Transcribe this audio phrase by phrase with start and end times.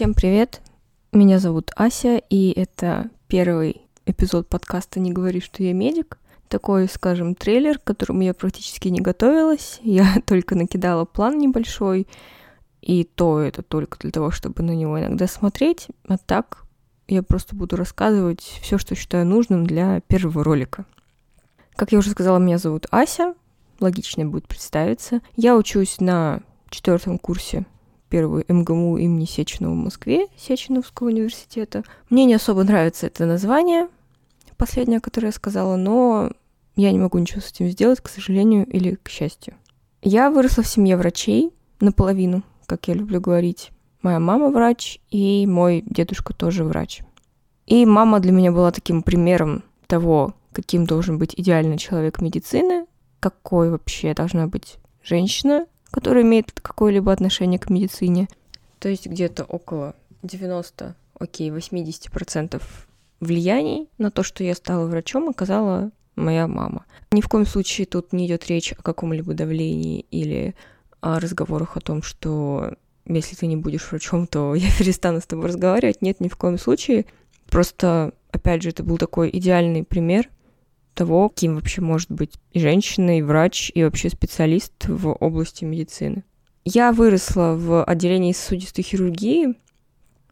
[0.00, 0.62] Всем привет!
[1.12, 6.16] Меня зовут Ася, и это первый эпизод подкаста «Не говори, что я медик».
[6.48, 9.78] Такой, скажем, трейлер, к которому я практически не готовилась.
[9.82, 12.08] Я только накидала план небольшой,
[12.80, 15.88] и то это только для того, чтобы на него иногда смотреть.
[16.08, 16.64] А так
[17.06, 20.86] я просто буду рассказывать все, что считаю нужным для первого ролика.
[21.76, 23.34] Как я уже сказала, меня зовут Ася.
[23.80, 25.20] Логично будет представиться.
[25.36, 26.40] Я учусь на
[26.70, 27.66] четвертом курсе
[28.10, 31.84] первую МГМУ имени Сеченова в Москве, Сеченовского университета.
[32.10, 33.88] Мне не особо нравится это название,
[34.58, 36.30] последнее, которое я сказала, но
[36.76, 39.54] я не могу ничего с этим сделать, к сожалению или к счастью.
[40.02, 43.70] Я выросла в семье врачей наполовину, как я люблю говорить.
[44.02, 47.02] Моя мама врач, и мой дедушка тоже врач.
[47.66, 52.86] И мама для меня была таким примером того, каким должен быть идеальный человек медицины,
[53.20, 58.28] какой вообще должна быть женщина, которая имеет какое-либо отношение к медицине.
[58.78, 62.62] То есть где-то около 90, окей, 80%
[63.20, 66.84] влияний на то, что я стала врачом, оказала моя мама.
[67.12, 70.54] Ни в коем случае тут не идет речь о каком-либо давлении или
[71.00, 72.74] о разговорах о том, что
[73.06, 76.02] если ты не будешь врачом, то я перестану с тобой разговаривать.
[76.02, 77.06] Нет, ни в коем случае.
[77.48, 80.28] Просто, опять же, это был такой идеальный пример
[80.94, 86.24] того, кем вообще может быть и женщина, и врач, и вообще специалист в области медицины.
[86.64, 89.54] Я выросла в отделении сосудистой хирургии,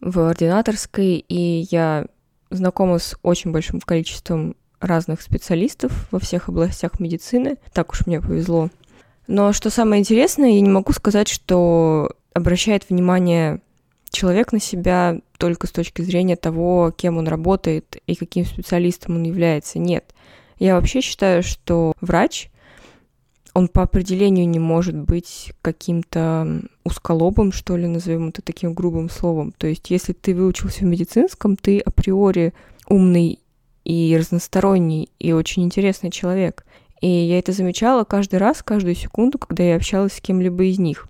[0.00, 2.06] в ординаторской, и я
[2.50, 7.56] знакома с очень большим количеством разных специалистов во всех областях медицины.
[7.72, 8.70] Так уж мне повезло.
[9.26, 13.60] Но что самое интересное, я не могу сказать, что обращает внимание
[14.10, 19.24] человек на себя только с точки зрения того, кем он работает и каким специалистом он
[19.24, 19.78] является.
[19.78, 20.14] Нет.
[20.58, 22.50] Я вообще считаю, что врач,
[23.54, 29.52] он по определению не может быть каким-то узколобым, что ли, назовем это таким грубым словом.
[29.56, 32.52] То есть, если ты выучился в медицинском, ты априори
[32.88, 33.40] умный
[33.84, 36.66] и разносторонний, и очень интересный человек.
[37.00, 41.08] И я это замечала каждый раз, каждую секунду, когда я общалась с кем-либо из них.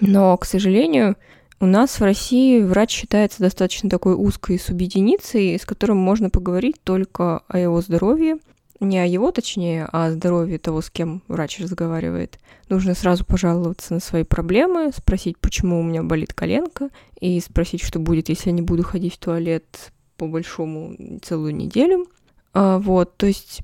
[0.00, 1.16] Но, к сожалению,
[1.60, 7.40] у нас в России врач считается достаточно такой узкой субъединицей, с которым можно поговорить только
[7.48, 8.38] о его здоровье,
[8.80, 12.38] не о его, точнее, а о здоровье того, с кем врач разговаривает.
[12.68, 16.90] Нужно сразу пожаловаться на свои проблемы, спросить, почему у меня болит коленка,
[17.20, 22.06] и спросить, что будет, если я не буду ходить в туалет по большому целую неделю.
[22.52, 23.60] А, вот, то есть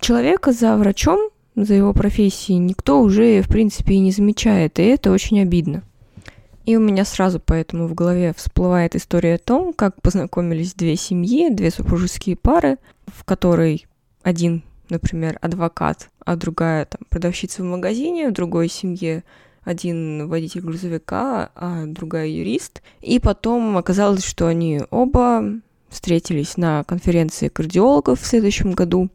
[0.00, 5.12] человека за врачом, за его профессией никто уже, в принципе, и не замечает, и это
[5.12, 5.82] очень обидно.
[6.64, 11.50] И у меня сразу поэтому в голове всплывает история о том, как познакомились две семьи,
[11.50, 13.86] две супружеские пары, в которой
[14.24, 19.22] один, например, адвокат, а другая там продавщица в магазине, в другой семье
[19.62, 22.82] один водитель грузовика, а другая юрист.
[23.00, 25.44] И потом оказалось, что они оба
[25.88, 29.08] встретились на конференции кардиологов в следующем году.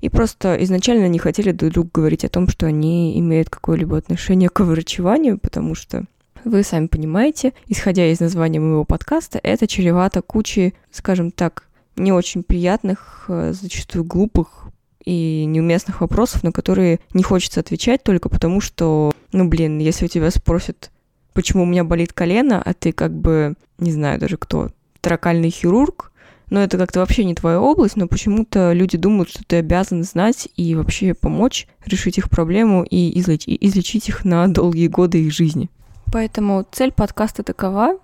[0.00, 4.48] И просто изначально не хотели друг другу говорить о том, что они имеют какое-либо отношение
[4.48, 6.04] к врачеванию, потому что
[6.44, 11.64] вы сами понимаете, исходя из названия моего подкаста, это чревато кучей, скажем так,
[11.96, 14.66] не очень приятных, э, зачастую глупых
[15.04, 20.08] и неуместных вопросов, на которые не хочется отвечать только потому, что, ну, блин, если у
[20.08, 20.90] тебя спросят,
[21.34, 26.12] почему у меня болит колено, а ты как бы, не знаю даже кто, тракальный хирург,
[26.50, 30.48] но это как-то вообще не твоя область, но почему-то люди думают, что ты обязан знать
[30.56, 35.70] и вообще помочь решить их проблему и излечить, излечить их на долгие годы их жизни.
[36.12, 37.98] Поэтому цель подкаста такова.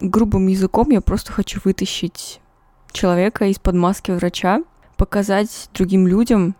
[0.00, 2.40] Грубым языком я просто хочу вытащить
[2.92, 4.62] человека из-под маски врача,
[4.96, 6.54] показать другим людям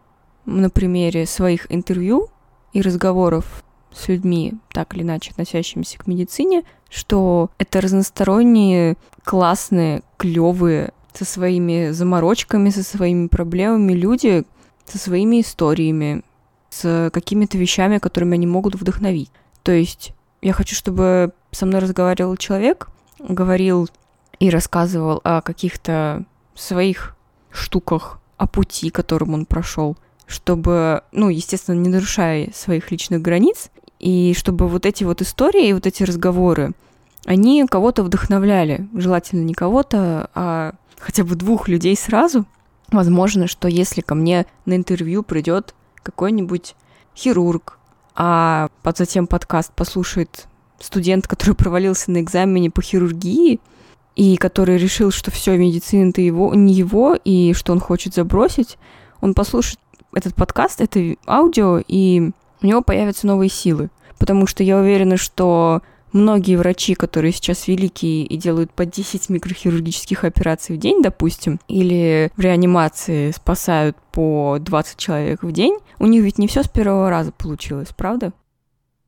[0.46, 2.28] на примере своих интервью
[2.72, 10.92] и разговоров с людьми, так или иначе относящимися к медицине, что это разносторонние, классные, клевые,
[11.12, 14.44] со своими заморочками, со своими проблемами люди,
[14.86, 16.22] со своими историями,
[16.70, 19.30] с какими-то вещами, которыми они могут вдохновить.
[19.62, 22.88] То есть я хочу, чтобы со мной разговаривал человек,
[23.18, 23.88] говорил
[24.38, 26.24] и рассказывал о каких-то
[26.54, 27.16] своих
[27.50, 34.32] штуках, о пути, которым он прошел, чтобы, ну, естественно, не нарушая своих личных границ, и
[34.34, 36.72] чтобы вот эти вот истории и вот эти разговоры,
[37.26, 42.46] они кого-то вдохновляли, желательно не кого-то, а хотя бы двух людей сразу.
[42.90, 46.74] Возможно, что если ко мне на интервью придет какой-нибудь
[47.14, 47.78] хирург,
[48.14, 50.46] а затем подкаст послушает
[50.78, 53.60] студент, который провалился на экзамене по хирургии,
[54.20, 58.76] и который решил, что все, медицина это его, не его, и что он хочет забросить,
[59.22, 59.78] он послушает
[60.12, 62.30] этот подкаст, это аудио, и
[62.60, 63.88] у него появятся новые силы.
[64.18, 65.80] Потому что я уверена, что
[66.12, 72.30] многие врачи, которые сейчас великие и делают по 10 микрохирургических операций в день, допустим, или
[72.36, 77.08] в реанимации спасают по 20 человек в день, у них ведь не все с первого
[77.08, 78.34] раза получилось, правда?